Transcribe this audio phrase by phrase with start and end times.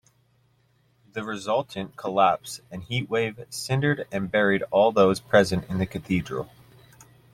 [1.13, 6.49] The resultant collapse and heat-wave cindered and buried all those present in the Cathedral.